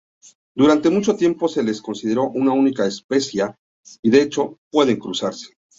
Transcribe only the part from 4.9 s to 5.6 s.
cruzarse.